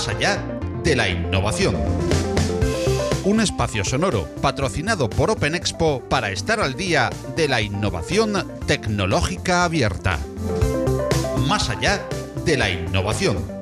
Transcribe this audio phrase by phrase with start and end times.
[0.00, 0.42] más allá
[0.82, 1.76] de la innovación.
[3.24, 8.32] Un espacio sonoro patrocinado por Open Expo para estar al día de la innovación
[8.66, 10.18] tecnológica abierta.
[11.46, 12.00] Más allá
[12.46, 13.59] de la innovación.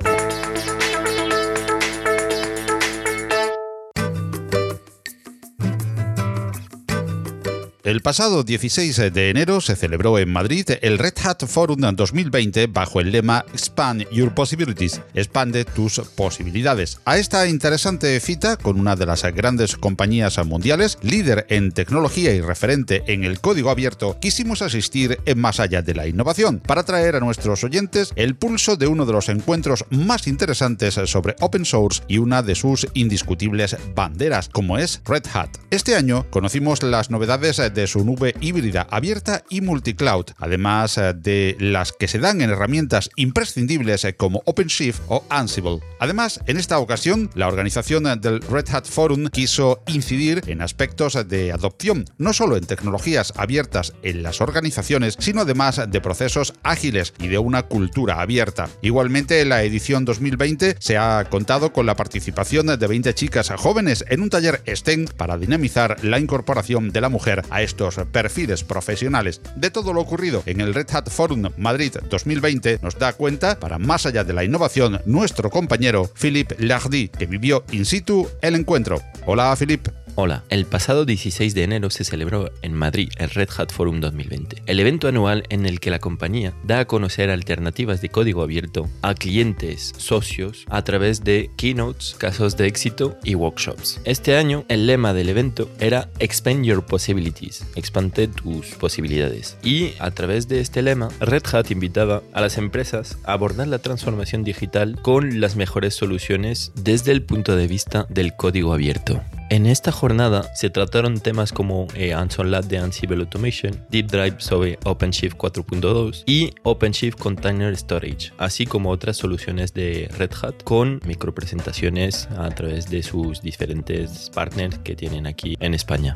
[7.89, 12.99] El pasado 16 de enero se celebró en Madrid el Red Hat Forum 2020 bajo
[12.99, 16.99] el lema Expand Your Possibilities, expande tus posibilidades.
[17.05, 22.41] A esta interesante cita, con una de las grandes compañías mundiales, líder en tecnología y
[22.41, 27.15] referente en el código abierto, quisimos asistir en Más allá de la innovación, para traer
[27.15, 32.03] a nuestros oyentes el pulso de uno de los encuentros más interesantes sobre open source
[32.07, 35.49] y una de sus indiscutibles banderas, como es Red Hat.
[35.71, 41.13] Este año conocimos las novedades de de su nube híbrida abierta y multicloud, además eh,
[41.13, 45.79] de las que se dan en herramientas imprescindibles eh, como OpenShift o Ansible.
[45.99, 51.51] Además, en esta ocasión, la organización del Red Hat Forum quiso incidir en aspectos de
[51.51, 57.27] adopción, no solo en tecnologías abiertas en las organizaciones, sino además de procesos ágiles y
[57.27, 58.69] de una cultura abierta.
[58.81, 64.03] Igualmente, en la edición 2020 se ha contado con la participación de 20 chicas jóvenes
[64.09, 69.41] en un taller STEM para dinamizar la incorporación de la mujer a estos perfiles profesionales.
[69.55, 73.77] De todo lo ocurrido en el Red Hat Forum Madrid 2020 nos da cuenta, para
[73.77, 78.99] más allá de la innovación, nuestro compañero Philippe Lardy, que vivió in situ el encuentro.
[79.25, 79.91] Hola Philippe.
[80.21, 84.63] Hola, el pasado 16 de enero se celebró en Madrid el Red Hat Forum 2020,
[84.65, 88.89] el evento anual en el que la compañía da a conocer alternativas de código abierto
[89.01, 94.01] a clientes, socios, a través de keynotes, casos de éxito y workshops.
[94.03, 99.57] Este año el lema del evento era Expand Your Possibilities, expande tus posibilidades.
[99.63, 103.79] Y a través de este lema, Red Hat invitaba a las empresas a abordar la
[103.79, 109.21] transformación digital con las mejores soluciones desde el punto de vista del código abierto.
[109.49, 114.77] En esta jornada se trataron temas como eh, Lab de Ansible Automation, Deep Drive sobre
[114.85, 122.27] OpenShift 4.2 y OpenShift Container Storage, así como otras soluciones de Red Hat con micropresentaciones
[122.37, 126.13] a través de sus diferentes partners que tienen aquí en España.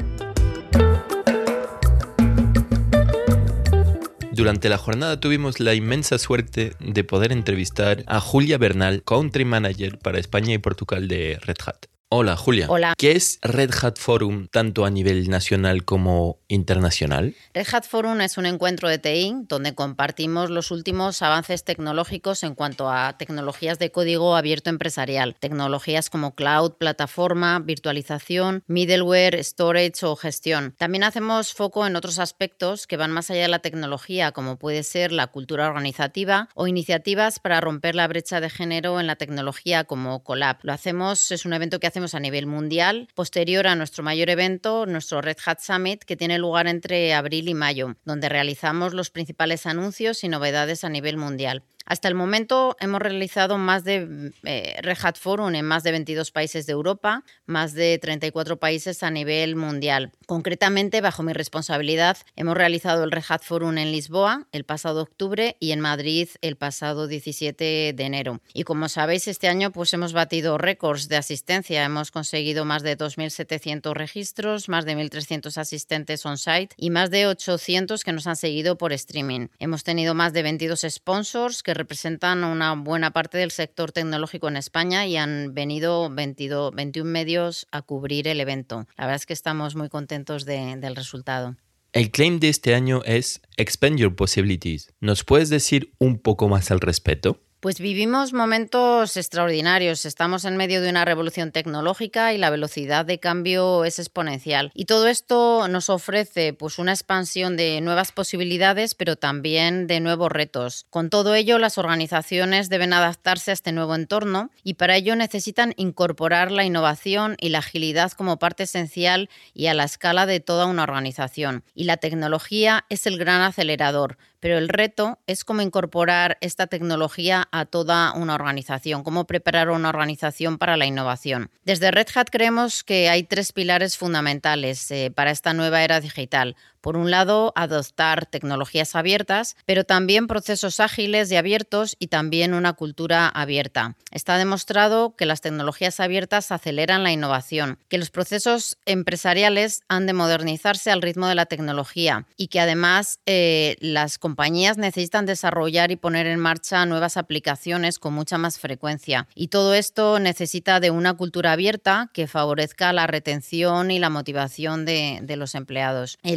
[4.33, 9.99] Durante la jornada tuvimos la inmensa suerte de poder entrevistar a Julia Bernal, Country Manager
[9.99, 11.92] para España y Portugal de Red Hat.
[12.15, 12.67] Hola, Julia.
[12.69, 12.93] Hola.
[12.95, 17.33] ¿Qué es Red Hat Forum tanto a nivel nacional como internacional?
[17.55, 22.53] Red Hat Forum es un encuentro de TI donde compartimos los últimos avances tecnológicos en
[22.53, 30.15] cuanto a tecnologías de código abierto empresarial, tecnologías como cloud, plataforma, virtualización, middleware, storage o
[30.15, 30.75] gestión.
[30.77, 34.83] También hacemos foco en otros aspectos que van más allá de la tecnología, como puede
[34.83, 39.85] ser la cultura organizativa o iniciativas para romper la brecha de género en la tecnología
[39.85, 40.57] como Colab.
[40.61, 44.85] Lo hacemos, es un evento que hacemos a nivel mundial, posterior a nuestro mayor evento,
[44.85, 49.65] nuestro Red Hat Summit, que tiene lugar entre abril y mayo, donde realizamos los principales
[49.65, 51.63] anuncios y novedades a nivel mundial.
[51.85, 54.75] Hasta el momento hemos realizado más de eh,
[55.19, 60.11] Forum en más de 22 países de Europa, más de 34 países a nivel mundial.
[60.25, 65.57] Concretamente, bajo mi responsabilidad, hemos realizado el Red Hat Forum en Lisboa el pasado octubre
[65.59, 68.41] y en Madrid el pasado 17 de enero.
[68.53, 71.83] Y como sabéis, este año pues hemos batido récords de asistencia.
[71.83, 78.03] Hemos conseguido más de 2.700 registros, más de 1.300 asistentes on-site y más de 800
[78.03, 79.47] que nos han seguido por streaming.
[79.59, 84.57] Hemos tenido más de 22 sponsors que representan una buena parte del sector tecnológico en
[84.57, 88.87] España y han venido 22, 21 medios a cubrir el evento.
[88.97, 91.55] La verdad es que estamos muy contentos del resultado.
[91.91, 94.91] El claim de este año es Expand Your Possibilities.
[94.99, 97.39] ¿Nos puedes decir un poco más al respecto?
[97.63, 100.03] Pues vivimos momentos extraordinarios.
[100.03, 104.69] Estamos en medio de una revolución tecnológica y la velocidad de cambio es exponencial.
[104.73, 110.29] Y todo esto nos ofrece pues una expansión de nuevas posibilidades, pero también de nuevos
[110.29, 110.87] retos.
[110.89, 115.73] Con todo ello, las organizaciones deben adaptarse a este nuevo entorno y para ello necesitan
[115.77, 120.65] incorporar la innovación y la agilidad como parte esencial y a la escala de toda
[120.65, 121.63] una organización.
[121.73, 127.47] Y la tecnología es el gran acelerador, pero el reto es cómo incorporar esta tecnología
[127.53, 131.49] a toda una organización, cómo preparar una organización para la innovación.
[131.63, 136.57] Desde Red Hat creemos que hay tres pilares fundamentales eh, para esta nueva era digital.
[136.83, 142.73] Por un lado, adoptar tecnologías abiertas, pero también procesos ágiles y abiertos y también una
[142.73, 143.95] cultura abierta.
[144.11, 150.11] Está demostrado que las tecnologías abiertas aceleran la innovación, que los procesos empresariales han de
[150.11, 155.95] modernizarse al ritmo de la tecnología y que además eh, las compañías necesitan desarrollar y
[155.95, 159.29] poner en marcha nuevas aplicaciones con mucha más frecuencia.
[159.35, 164.83] Y todo esto necesita de una cultura abierta que favorezca la retención y la motivación
[164.83, 166.19] de, los empleados.
[166.23, 166.35] Eh,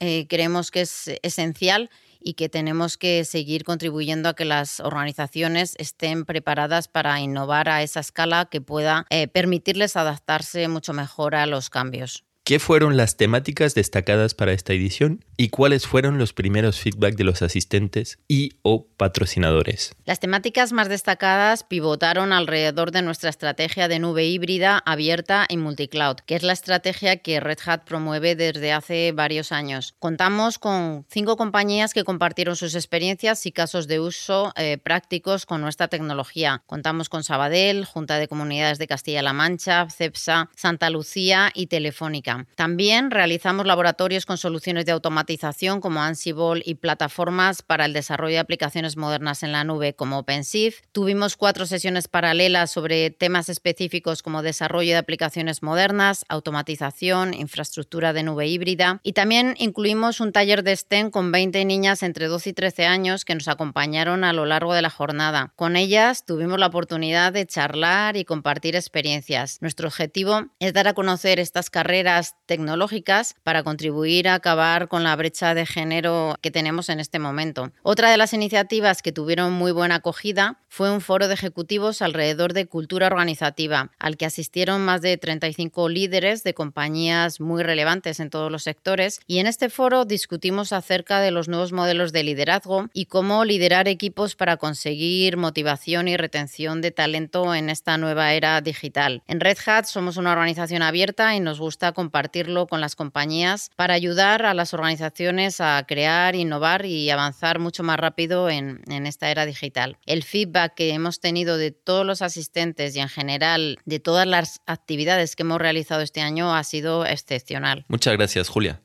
[0.00, 1.90] eh, creemos que es esencial
[2.20, 7.82] y que tenemos que seguir contribuyendo a que las organizaciones estén preparadas para innovar a
[7.82, 12.25] esa escala que pueda eh, permitirles adaptarse mucho mejor a los cambios.
[12.46, 17.24] ¿Qué fueron las temáticas destacadas para esta edición y cuáles fueron los primeros feedback de
[17.24, 19.96] los asistentes y o patrocinadores?
[20.04, 26.18] Las temáticas más destacadas pivotaron alrededor de nuestra estrategia de nube híbrida, abierta y multicloud,
[26.24, 29.96] que es la estrategia que Red Hat promueve desde hace varios años.
[29.98, 35.62] Contamos con cinco compañías que compartieron sus experiencias y casos de uso eh, prácticos con
[35.62, 36.62] nuestra tecnología.
[36.66, 42.35] Contamos con Sabadell, Junta de Comunidades de Castilla-La Mancha, CEPSA, Santa Lucía y Telefónica.
[42.54, 48.40] También realizamos laboratorios con soluciones de automatización como Ansible y plataformas para el desarrollo de
[48.40, 50.84] aplicaciones modernas en la nube como OpenShift.
[50.92, 58.22] Tuvimos cuatro sesiones paralelas sobre temas específicos como desarrollo de aplicaciones modernas, automatización, infraestructura de
[58.22, 62.52] nube híbrida y también incluimos un taller de STEM con 20 niñas entre 12 y
[62.52, 65.52] 13 años que nos acompañaron a lo largo de la jornada.
[65.56, 69.58] Con ellas tuvimos la oportunidad de charlar y compartir experiencias.
[69.60, 75.14] Nuestro objetivo es dar a conocer estas carreras tecnológicas para contribuir a acabar con la
[75.16, 77.70] brecha de género que tenemos en este momento.
[77.82, 82.52] Otra de las iniciativas que tuvieron muy buena acogida fue un foro de ejecutivos alrededor
[82.52, 88.30] de cultura organizativa, al que asistieron más de 35 líderes de compañías muy relevantes en
[88.30, 89.20] todos los sectores.
[89.26, 93.88] Y en este foro discutimos acerca de los nuevos modelos de liderazgo y cómo liderar
[93.88, 99.22] equipos para conseguir motivación y retención de talento en esta nueva era digital.
[99.26, 103.70] En Red Hat somos una organización abierta y nos gusta compartir compartirlo con las compañías
[103.76, 109.06] para ayudar a las organizaciones a crear, innovar y avanzar mucho más rápido en, en
[109.06, 109.98] esta era digital.
[110.06, 114.62] El feedback que hemos tenido de todos los asistentes y en general de todas las
[114.64, 117.84] actividades que hemos realizado este año ha sido excepcional.
[117.88, 118.80] Muchas gracias, Julia.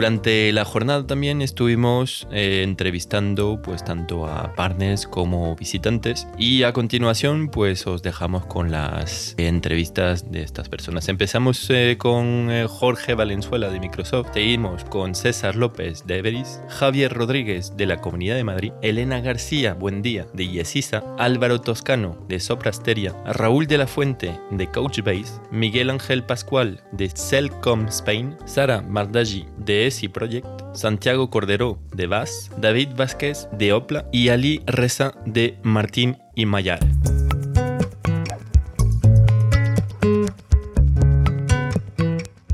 [0.00, 6.72] Durante la jornada también estuvimos eh, entrevistando pues tanto a partners como visitantes y a
[6.72, 11.10] continuación pues os dejamos con las entrevistas de estas personas.
[11.10, 17.12] Empezamos eh, con eh, Jorge Valenzuela de Microsoft, seguimos con César López de Everis, Javier
[17.12, 23.14] Rodríguez de la Comunidad de Madrid, Elena García Buendía de Yesisa, Álvaro Toscano de Soprasteria,
[23.26, 29.89] Raúl de la Fuente de Couchbase, Miguel Ángel Pascual de Cellcom Spain, Sara Mardagi de
[29.90, 36.16] ESI Project, Santiago Cordero de VAS, David Vázquez de Opla y Ali Reza de Martín
[36.34, 36.80] y Mayar.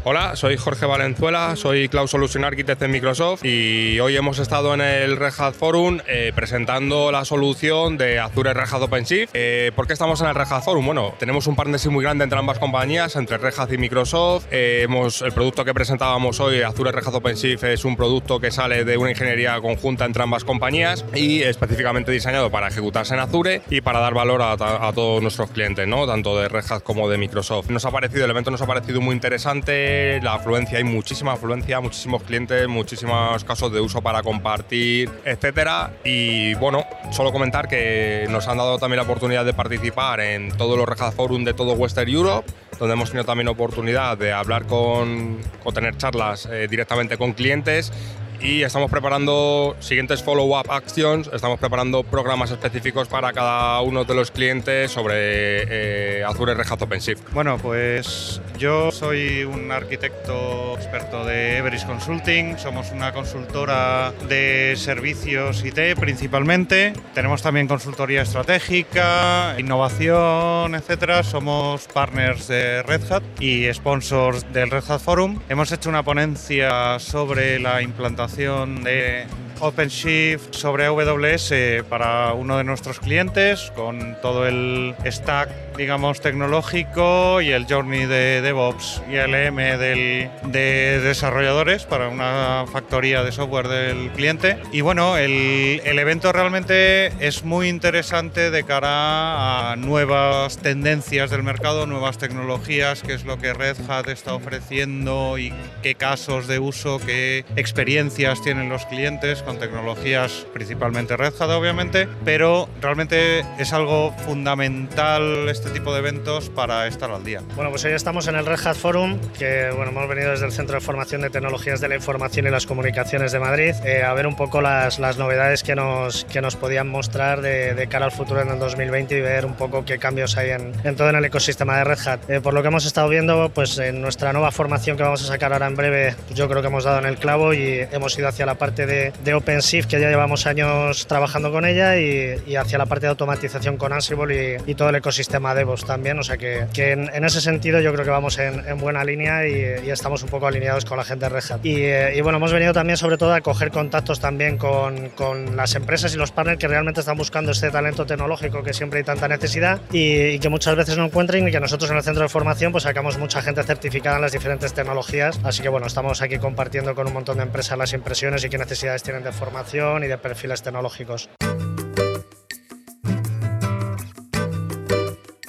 [0.09, 4.81] Hola, soy Jorge Valenzuela, soy Cloud Solution Architect en Microsoft y hoy hemos estado en
[4.81, 9.31] el Red Hat Forum eh, presentando la solución de Azure Red Hat OpenShift.
[9.35, 10.87] Eh, ¿Por qué estamos en el Red Hat Forum?
[10.87, 14.47] Bueno, tenemos un partnership muy grande entre ambas compañías, entre Red Hat y Microsoft.
[14.53, 18.53] Eh, hemos, el producto que presentábamos hoy, Azure Red Hat OpenShift, es un producto que
[18.53, 23.63] sale de una ingeniería conjunta entre ambas compañías y específicamente diseñado para ejecutarse en Azure
[23.71, 24.57] y para dar valor a,
[24.95, 26.07] todos nuestros clientes, ¿no?
[26.07, 27.71] tanto de Red Hat como de Microsoft.
[27.71, 31.81] Nos ha parecido, el evento nos ha parecido muy interesante la afluencia, hay muchísima afluencia,
[31.81, 35.93] muchísimos clientes, muchísimos casos de uso para compartir, etcétera.
[36.05, 40.79] Y bueno, solo comentar que nos han dado también la oportunidad de participar en todos
[40.79, 45.39] los Red Forum de todo Western Europe donde hemos tenido también oportunidad de hablar con,
[45.65, 47.93] o tener charlas eh, directamente con clientes
[48.41, 54.31] y estamos preparando siguientes follow-up actions, estamos preparando programas específicos para cada uno de los
[54.31, 57.33] clientes sobre eh, Azure Red Hat OpenShift.
[57.33, 65.65] Bueno, pues yo soy un arquitecto experto de Everest Consulting, somos una consultora de servicios
[65.65, 74.53] IT principalmente, tenemos también consultoría estratégica, innovación, etcétera, somos partners de Red Hat y sponsors
[74.53, 75.41] del Red Hat Forum.
[75.49, 79.25] Hemos hecho una ponencia sobre la implantación de
[79.61, 87.53] OpenShift sobre AWS para uno de nuestros clientes con todo el stack, digamos, tecnológico y
[87.53, 94.11] el journey de DevOps y LM del, de desarrolladores para una factoría de software del
[94.11, 94.59] cliente.
[94.73, 101.43] Y bueno, el, el evento realmente es muy interesante de cara a nuevas tendencias del
[101.43, 105.53] mercado, nuevas tecnologías, que es lo que Red Hat está ofreciendo y
[105.83, 112.09] qué casos de uso, qué experiencias tienen los clientes con tecnologías principalmente Red Hat obviamente,
[112.25, 117.43] pero realmente es algo fundamental este tipo de eventos para estar al día.
[117.57, 120.53] Bueno, pues hoy estamos en el Red Hat Forum, que bueno, hemos venido desde el
[120.53, 124.15] Centro de Formación de Tecnologías de la Información y las Comunicaciones de Madrid eh, a
[124.15, 128.07] ver un poco las, las novedades que nos, que nos podían mostrar de, de, cara
[128.07, 131.11] al futuro en el 2020 y ver un poco qué cambios hay en, en todo
[131.11, 132.31] en el ecosistema de Red Hat.
[132.31, 135.27] Eh, por lo que hemos estado viendo, pues en nuestra nueva formación que vamos a
[135.27, 138.29] sacar ahora en breve, yo creo que hemos dado en el clavo y hemos ido
[138.29, 142.57] hacia la parte de, de OpenShift, que ya llevamos años trabajando con ella, y, y
[142.57, 146.19] hacia la parte de automatización con Ansible y, y todo el ecosistema DevOps también.
[146.19, 149.05] O sea que, que en, en, ese sentido yo creo que vamos en, en buena
[149.05, 151.65] línea y, y, estamos un poco alineados con la gente de Red Hat.
[151.65, 155.75] Y, eh, bueno, hemos venido también sobre todo a coger contactos también con, con, las
[155.75, 159.29] empresas y los partners que realmente están buscando este talento tecnológico que siempre hay tanta
[159.29, 162.73] necesidad y que muchas veces no encuentran y que nosotros en el centro de formación
[162.73, 165.39] pues sacamos mucha gente certificada en las diferentes tecnologías.
[165.45, 168.59] Así que bueno, estamos aquí compartiendo con un montón de empresas las impresiones y qué
[168.59, 171.29] necesidades tienen de formación y de perfiles tecnológicos.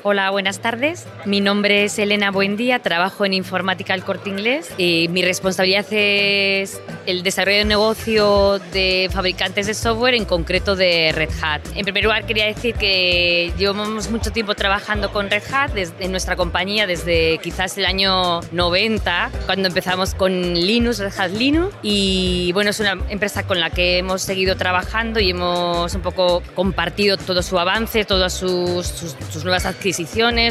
[0.09, 1.05] Hola, buenas tardes.
[1.25, 6.79] Mi nombre es Elena Buendía, trabajo en Informática al Corte Inglés y mi responsabilidad es
[7.05, 11.59] el desarrollo de negocio de fabricantes de software, en concreto de Red Hat.
[11.75, 16.11] En primer lugar, quería decir que llevamos mucho tiempo trabajando con Red Hat desde, en
[16.11, 21.75] nuestra compañía desde quizás el año 90, cuando empezamos con Linux, Red Hat Linux.
[21.81, 26.41] Y bueno, es una empresa con la que hemos seguido trabajando y hemos un poco
[26.55, 29.96] compartido todo su avance, todas sus, sus, sus nuevas adquisiciones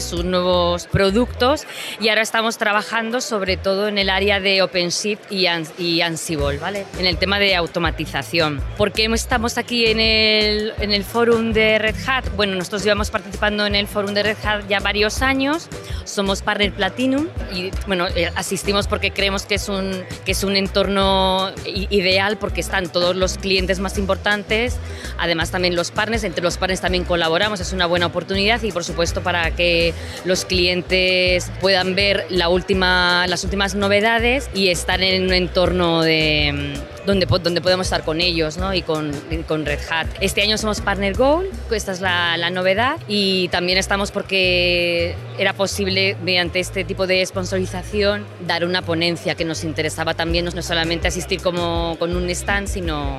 [0.00, 1.66] sus nuevos productos
[2.00, 5.46] y ahora estamos trabajando sobre todo en el área de OpenShift y,
[5.78, 6.84] y Ansible, ¿vale?
[6.98, 8.60] En el tema de automatización.
[8.76, 12.24] ¿Por qué estamos aquí en el, en el forum de Red Hat?
[12.34, 15.68] Bueno, nosotros llevamos participando en el forum de Red Hat ya varios años,
[16.04, 20.56] somos partner Platinum y bueno, eh, asistimos porque creemos que es un, que es un
[20.56, 24.76] entorno ideal porque están todos los clientes más importantes,
[25.18, 28.82] además también los partners, entre los partners también colaboramos, es una buena oportunidad y por
[28.82, 36.02] supuesto para que los clientes puedan ver las últimas novedades y estar en un entorno
[36.02, 36.74] de,
[37.06, 38.74] donde, donde podemos estar con ellos ¿no?
[38.74, 39.12] y con,
[39.46, 40.06] con, Red Hat.
[40.20, 45.52] Este año somos Partner Goal, esta es la, la, novedad y también estamos porque era
[45.52, 51.08] posible mediante este tipo de sponsorización dar una ponencia que nos interesaba también no solamente
[51.08, 53.18] asistir como con un stand, sino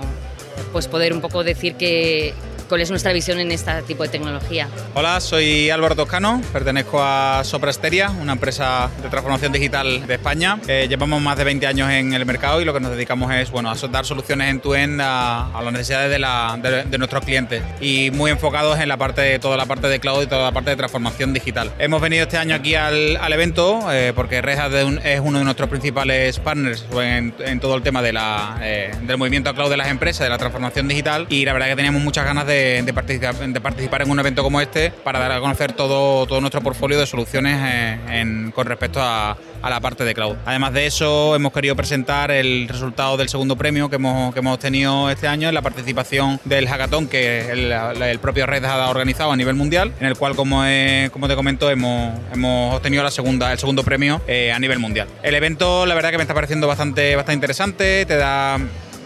[0.71, 2.33] pues poder un poco decir que,
[2.67, 4.67] cuál es nuestra visión en este tipo de tecnología.
[4.93, 10.59] Hola, soy Álvaro Toscano, pertenezco a Soprasteria, una empresa de transformación digital de España.
[10.67, 13.51] Eh, llevamos más de 20 años en el mercado y lo que nos dedicamos es
[13.51, 16.97] bueno, a dar soluciones en tu end a, a, las necesidades de, la, de, de,
[16.97, 20.43] nuestros clientes y muy enfocados en la parte toda la parte de cloud y toda
[20.43, 21.71] la parte de transformación digital.
[21.79, 25.45] Hemos venido este año aquí al, al evento eh, porque Red Hat es uno de
[25.45, 29.69] nuestros principales partners en, en todo el tema de la, eh, del movimiento a cloud
[29.69, 32.56] de las empresas, de la transformación digital y la verdad que teníamos muchas ganas de
[32.57, 36.41] de, participar, de, participar, en un evento como este para dar a conocer todo, todo
[36.41, 39.37] nuestro portfolio de soluciones en, con respecto a,
[39.67, 40.37] la parte de cloud.
[40.45, 44.59] Además de eso, hemos querido presentar el resultado del segundo premio que hemos, que hemos
[44.59, 49.31] tenido este año en la participación del hackathon que el, el propio Red ha organizado
[49.31, 50.63] a nivel mundial, en el cual, como,
[51.11, 55.07] como te comento, hemos, hemos obtenido la segunda, el segundo premio eh, a nivel mundial.
[55.21, 58.57] El evento, la verdad, que me está pareciendo bastante, bastante interesante, te da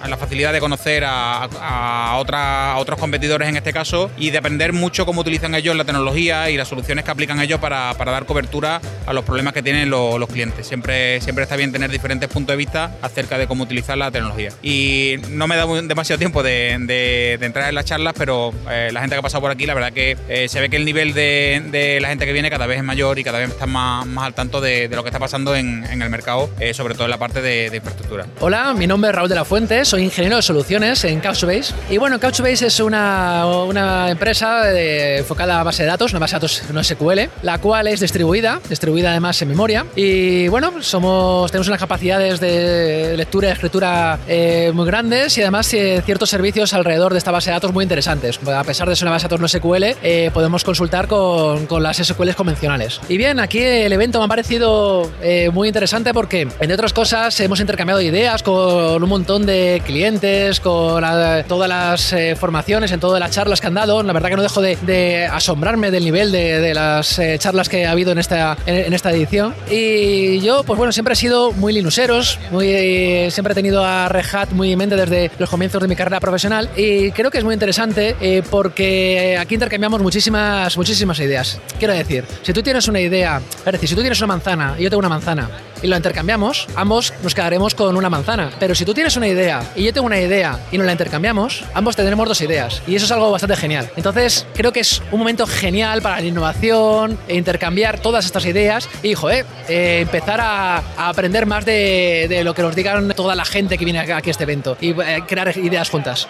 [0.10, 4.74] la facilidad de conocer a, a, a, otros competidores en este caso y de aprender
[4.74, 8.26] mucho cómo utilizan ellos la tecnología y las soluciones que aplican ellos para, para dar
[8.26, 10.68] cobertura a los problemas que tienen lo, los clientes.
[10.68, 14.52] Siempre, siempre está bien tener diferentes puntos de vista acerca de cómo utilizar la tecnología.
[14.62, 19.16] Y no me da demasiado tiempo de, entrar en las charlas, pero eh, la gente
[19.16, 22.00] que ha pasado por aquí, la verdad que eh, se ve que el nivel de,
[22.02, 24.34] la gente que viene cada vez es mayor y cada vez están más, más al
[24.34, 27.42] tanto de, lo que está pasando en, el mercado, eh, sobre todo en la parte
[27.42, 28.26] de, infraestructura.
[28.40, 31.74] Hola, mi nombre es Raúl de la Fuente, soy ingeniero de soluciones en Couchbase.
[31.90, 36.36] Y bueno, Couchbase es una, una empresa de, enfocada a base de datos, una base
[36.36, 39.86] de datos no SQL, la cual es distribuida, distribuida además en memoria.
[39.98, 45.74] Y bueno, somos, tenemos unas capacidades de lectura y escritura eh, muy grandes y además
[45.74, 48.40] eh, ciertos servicios alrededor de esta base de datos muy interesantes.
[48.48, 51.84] A pesar de ser una base de datos no SQL, eh, podemos consultar con, con,
[51.84, 53.02] las SQLs convencionales.
[53.10, 57.38] Y bien, aquí el evento me ha parecido eh, muy interesante porque, entre otras cosas,
[57.42, 61.04] hemos intercambiado ideas con un montón de clientes, con
[61.48, 64.04] todas las eh, formaciones, en todas las charlas que han dado.
[64.04, 67.92] La verdad que no dejo de, asombrarme del nivel de, las eh, charlas que ha
[67.92, 69.54] habido en esta, en, esta edición.
[69.70, 74.26] Y yo, pues bueno, siempre he sido muy linuseros, muy, siempre he tenido a Red
[74.34, 77.44] Hat muy en mente desde los comienzos de mi carrera profesional y creo que es
[77.44, 78.16] muy interesante
[78.50, 81.60] porque aquí intercambiamos muchísimas, muchísimas ideas.
[81.80, 84.84] Quiero decir, si tú tienes una idea, es decir, si tú tienes una manzana y
[84.84, 85.50] yo tengo una manzana
[85.82, 88.52] y lo intercambiamos, ambos nos quedaremos con una manzana.
[88.60, 91.64] Pero si tú tienes una idea y yo tengo una idea y nos la intercambiamos,
[91.74, 92.82] ambos tendremos dos ideas.
[92.88, 93.90] Y eso es algo bastante genial.
[93.96, 98.90] Entonces, creo que es un momento genial para la innovación, e intercambiar todas estas ideas
[99.04, 103.78] y, joder, eh, empezar a, aprender más de, lo que nos digan toda la gente
[103.78, 106.28] que viene aquí a este evento y eh, crear ideas juntas.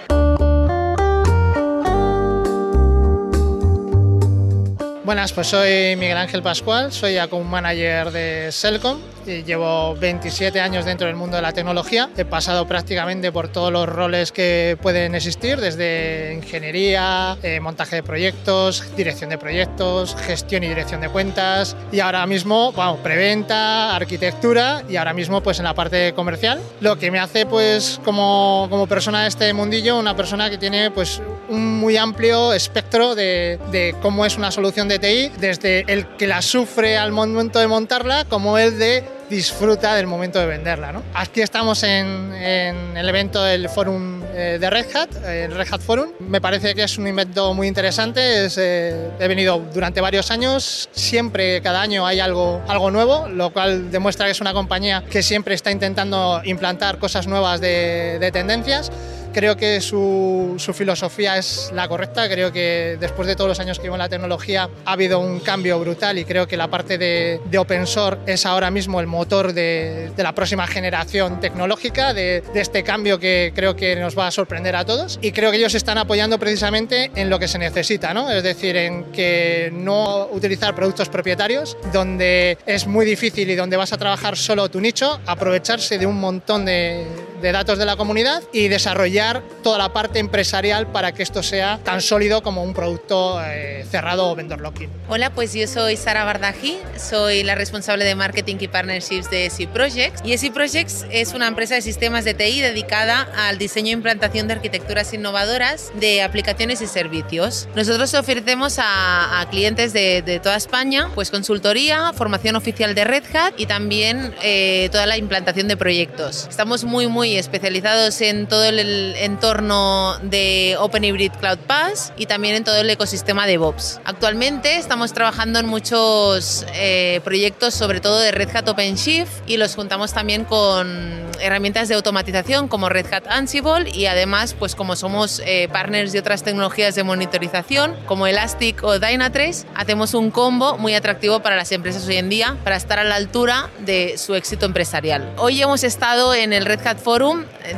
[5.03, 11.07] Buenas, pues soy Miguel Ángel Pascual, soy account manager de Selcom llevo 27 años dentro
[11.07, 12.09] del mundo de la tecnología.
[12.17, 18.03] He pasado prácticamente por todos los roles que pueden existir, desde ingeniería, eh, montaje de
[18.03, 22.73] proyectos, dirección de proyectos, gestión y dirección de cuentas y ahora mismo,
[23.03, 26.59] preventa, arquitectura y ahora mismo pues en la parte comercial.
[26.79, 30.91] Lo que me hace pues como, como persona de este mundillo una persona que tiene
[30.91, 36.07] pues un muy amplio espectro de, de cómo es una solución de TI, desde el
[36.17, 40.91] que la sufre al momento de montarla como el de disfruta del momento de venderla.
[40.91, 41.01] ¿no?
[41.15, 46.11] Aquí estamos en, el evento del Forum eh, de Red Hat, el Red Hat Forum.
[46.19, 48.47] Me parece que es un evento muy interesante.
[48.57, 50.89] Eh, he venido durante varios años.
[50.91, 52.61] Siempre, cada año hay algo,
[52.91, 57.61] nuevo, lo cual demuestra que es una compañía que siempre está intentando implantar cosas nuevas
[57.61, 58.91] de tendencias.
[59.33, 62.27] Creo que su, su, filosofía es la correcta.
[62.27, 65.39] Creo que después de todos los años que llevo en la tecnología ha habido un
[65.39, 69.07] cambio brutal y creo que la parte de, de open source es ahora mismo el
[69.07, 74.17] motor de, de la próxima generación tecnológica, de, de, este cambio que creo que nos
[74.17, 75.19] va a sorprender a todos.
[75.21, 78.29] Y creo que ellos están apoyando precisamente en lo que se necesita, ¿no?
[78.29, 83.93] es decir, en que no utilizar productos propietarios, donde es muy difícil y donde vas
[83.93, 87.05] a trabajar solo tu nicho, aprovecharse de un montón de,
[87.41, 91.79] de datos de la comunidad y desarrollar toda la parte empresarial para que esto sea
[91.83, 94.89] tan sólido como un producto eh, cerrado o vendor locking.
[95.09, 99.67] Hola, pues yo soy Sara Bardaji, soy la responsable de marketing y partnerships de SI
[99.67, 100.21] Projects.
[100.23, 104.47] Y SI Projects es una empresa de sistemas de TI dedicada al diseño e implantación
[104.47, 107.67] de arquitecturas innovadoras de aplicaciones y servicios.
[107.75, 113.65] Nosotros ofrecemos a, clientes de, toda España pues consultoría, formación oficial de Red Hat y
[113.65, 116.47] también eh, toda la implantación de proyectos.
[116.49, 122.55] Estamos muy, muy especializados en todo el entorno de Open Hybrid Cloud Pass y también
[122.55, 123.99] en todo el ecosistema de DevOps.
[124.05, 129.75] Actualmente estamos trabajando en muchos eh, proyectos, sobre todo de Red Hat OpenShift, y los
[129.75, 135.41] juntamos también con herramientas de automatización como Red Hat Ansible y además, pues como somos
[135.45, 140.95] eh, partners de otras tecnologías de monitorización como Elastic o Dynatrace, hacemos un combo muy
[140.95, 144.65] atractivo para las empresas hoy en día para estar a la altura de su éxito
[144.65, 145.27] empresarial.
[145.37, 147.20] Hoy hemos estado en el Red Hat Forum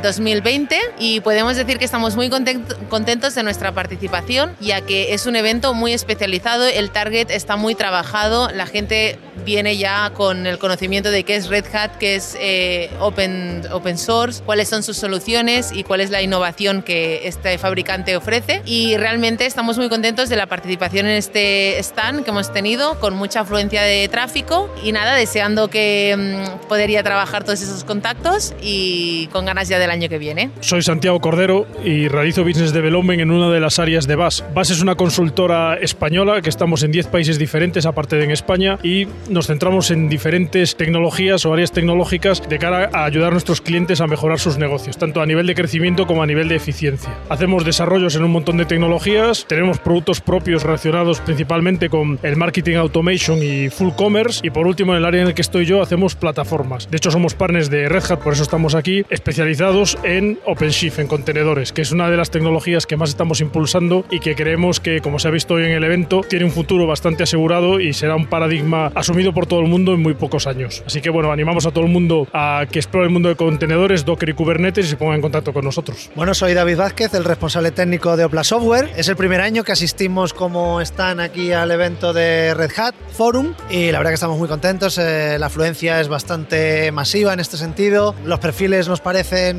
[0.02, 5.36] 2020 y podemos decir que estamos muy contentos de nuestra participación, ya que es un
[5.36, 11.10] evento muy especializado, el target está muy trabajado, la gente viene ya con el conocimiento
[11.10, 15.72] de qué es Red Hat, qué es eh, open, open source, cuáles son sus soluciones
[15.72, 18.62] y cuál es la innovación que este fabricante ofrece.
[18.64, 23.14] Y realmente estamos muy contentos de la participación en este stand que hemos tenido, con
[23.14, 29.28] mucha afluencia de tráfico y nada, deseando que mm, podría trabajar todos esos contactos y
[29.34, 30.50] con ganas ya del año que viene.
[30.60, 34.44] Soy Santiago Cordero y realizo Business Development en una de las áreas de BAS.
[34.54, 38.78] BAS es una consultora española que estamos en 10 países diferentes, aparte de en España,
[38.84, 43.60] y nos centramos en diferentes tecnologías o áreas tecnológicas de cara a ayudar a nuestros
[43.60, 47.10] clientes a mejorar sus negocios, tanto a nivel de crecimiento como a nivel de eficiencia.
[47.28, 52.76] Hacemos desarrollos en un montón de tecnologías, tenemos productos propios relacionados principalmente con el marketing
[52.76, 55.82] automation y full commerce, y por último, en el área en el que estoy yo,
[55.82, 56.88] hacemos plataformas.
[56.88, 61.06] De hecho, somos partners de Red Hat, por eso estamos aquí, especializados en OpenShift, en
[61.06, 65.00] contenedores, que es una de las tecnologías que más estamos impulsando y que creemos que,
[65.00, 68.16] como se ha visto hoy en el evento, tiene un futuro bastante asegurado y será
[68.16, 70.82] un paradigma asumido por todo el mundo en muy pocos años.
[70.86, 74.04] Así que bueno, animamos a todo el mundo a que explore el mundo de contenedores,
[74.04, 76.10] Docker y Kubernetes y se ponga en contacto con nosotros.
[76.14, 78.90] Bueno, soy David Vázquez, el responsable técnico de Opla Software.
[78.94, 83.54] Es el primer año que asistimos como están aquí al evento de Red Hat Forum
[83.70, 84.98] y la verdad que estamos muy contentos.
[84.98, 88.14] Eh, la afluencia es bastante masiva en este sentido.
[88.26, 89.13] Los perfiles nos parecen,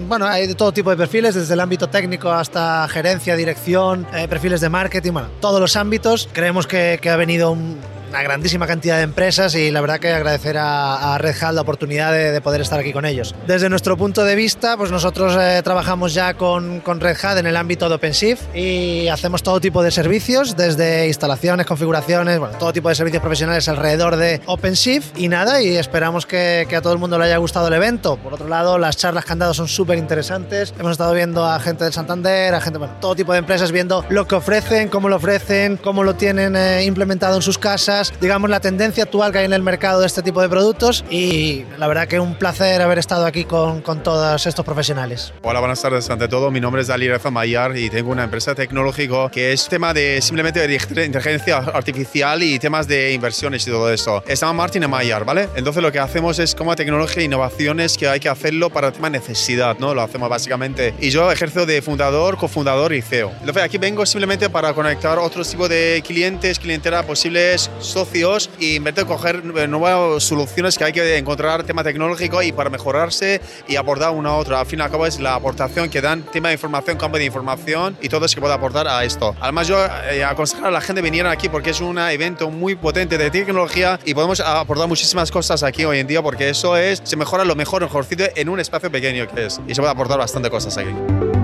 [0.07, 4.27] bueno, hay de todo tipo de perfiles, desde el ámbito técnico hasta gerencia, dirección, eh,
[4.27, 6.29] perfiles de marketing, bueno, todos los ámbitos.
[6.33, 7.77] Creemos que, que ha venido un,
[8.09, 12.11] una grandísima cantidad de empresas y la verdad que agradecer a, Red Hat la oportunidad
[12.11, 13.33] de, poder estar aquí con ellos.
[13.47, 17.47] Desde nuestro punto de vista, pues nosotros eh, trabajamos ya con, con, Red Hat en
[17.47, 22.73] el ámbito de OpenShift y hacemos todo tipo de servicios, desde instalaciones, configuraciones, bueno, todo
[22.73, 26.99] tipo de servicios profesionales alrededor de OpenShift y nada, y esperamos que, a todo el
[26.99, 28.17] mundo le haya gustado el evento.
[28.17, 30.73] Por otro lado, las charlas que han dado son súper interesantes.
[30.77, 34.05] Hemos estado viendo a gente del Santander, a gente, bueno, todo tipo de empresas viendo
[34.09, 38.49] lo que ofrecen, cómo lo ofrecen, cómo lo tienen eh, implementado en sus casas, digamos
[38.49, 41.87] la tendencia actual que hay en el mercado de este tipo de productos y la
[41.87, 45.33] verdad que un placer haber estado aquí con, con todos estos profesionales.
[45.43, 46.51] Hola, buenas tardes ante todo.
[46.51, 50.21] Mi nombre es Ali Rafa Mayar y tengo una empresa tecnológica que es tema de
[50.21, 54.23] simplemente de inteligencia artificial y temas de inversiones y todo eso.
[54.25, 55.49] Llama Martin Mayar, ¿vale?
[55.55, 58.93] Entonces lo que hacemos es como tecnología e innovaciones que hay que hacerlo para el
[58.93, 59.93] tema necesidad, ¿no?
[59.93, 60.93] Lo hacemos básicamente.
[60.99, 63.31] Y yo ejerzo de fundador, cofundador y CEO.
[63.39, 68.49] Entonces aquí vengo simplemente para conectar otros tipos de clientes, clientela, posibles socios
[68.85, 73.75] vez de coger nuevas soluciones que hay que encontrar tema tecnológico y para mejorarse y
[73.75, 74.59] abordar una a otra.
[74.59, 77.25] Al fin y al cabo es la aportación que dan tema de información, campo de
[77.25, 79.35] información y todo eso que puede aportar a esto.
[79.41, 79.77] Además yo
[80.11, 83.99] eh, aconsejo a la gente venir aquí porque es un evento muy potente de tecnología
[84.05, 87.55] y podemos aportar muchísimas cosas aquí hoy en día porque eso es, se mejora lo
[87.55, 91.34] mejor, mejorcito en un espacio pequeño que es y se puede aportar bastante cosas aquí.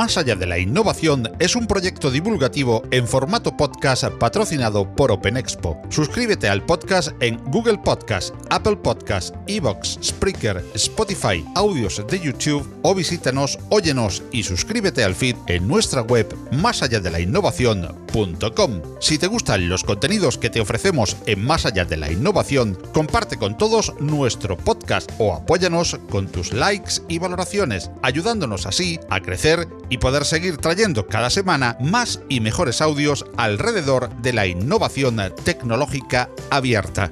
[0.00, 5.36] Más allá de la innovación es un proyecto divulgativo en formato podcast patrocinado por Open
[5.36, 5.78] Expo.
[5.90, 12.94] Suscríbete al podcast en Google Podcast, Apple Podcast, Evox, Spreaker, Spotify, audios de YouTube o
[12.94, 18.82] visítanos, óyenos y suscríbete al feed en nuestra web más allá de la innovación.com.
[19.00, 23.36] Si te gustan los contenidos que te ofrecemos en Más allá de la innovación, comparte
[23.36, 29.68] con todos nuestro podcast o apóyanos con tus likes y valoraciones, ayudándonos así a crecer
[29.90, 36.30] y poder seguir trayendo cada semana más y mejores audios alrededor de la innovación tecnológica
[36.50, 37.10] abierta.